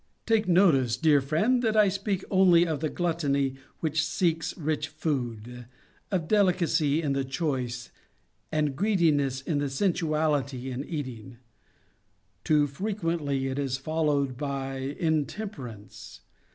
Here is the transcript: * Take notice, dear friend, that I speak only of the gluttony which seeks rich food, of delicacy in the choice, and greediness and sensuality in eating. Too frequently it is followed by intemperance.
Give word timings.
* 0.17 0.25
Take 0.25 0.47
notice, 0.47 0.97
dear 0.97 1.21
friend, 1.21 1.61
that 1.61 1.77
I 1.77 1.87
speak 1.87 2.25
only 2.31 2.65
of 2.65 2.79
the 2.79 2.89
gluttony 2.89 3.57
which 3.81 4.03
seeks 4.03 4.57
rich 4.57 4.87
food, 4.87 5.67
of 6.09 6.27
delicacy 6.27 7.03
in 7.03 7.13
the 7.13 7.23
choice, 7.23 7.91
and 8.51 8.75
greediness 8.75 9.43
and 9.45 9.71
sensuality 9.71 10.71
in 10.71 10.83
eating. 10.83 11.37
Too 12.43 12.65
frequently 12.65 13.45
it 13.45 13.59
is 13.59 13.77
followed 13.77 14.37
by 14.37 14.77
intemperance. 14.79 16.21